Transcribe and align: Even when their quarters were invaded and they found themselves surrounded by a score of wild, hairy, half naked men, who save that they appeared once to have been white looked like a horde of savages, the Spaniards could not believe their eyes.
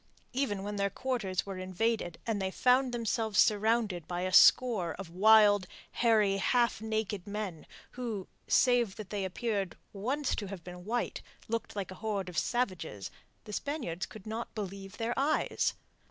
Even 0.33 0.63
when 0.63 0.77
their 0.77 0.89
quarters 0.89 1.45
were 1.45 1.59
invaded 1.59 2.17
and 2.25 2.41
they 2.41 2.49
found 2.49 2.91
themselves 2.91 3.37
surrounded 3.37 4.07
by 4.07 4.21
a 4.21 4.33
score 4.33 4.93
of 4.95 5.11
wild, 5.11 5.67
hairy, 5.91 6.37
half 6.37 6.81
naked 6.81 7.27
men, 7.27 7.67
who 7.91 8.27
save 8.47 8.95
that 8.95 9.11
they 9.11 9.23
appeared 9.23 9.77
once 9.93 10.33
to 10.33 10.47
have 10.47 10.63
been 10.63 10.85
white 10.85 11.21
looked 11.47 11.75
like 11.75 11.91
a 11.91 12.01
horde 12.01 12.29
of 12.29 12.37
savages, 12.39 13.11
the 13.43 13.53
Spaniards 13.53 14.07
could 14.07 14.25
not 14.25 14.55
believe 14.55 14.97
their 14.97 15.13
eyes. 15.19 15.75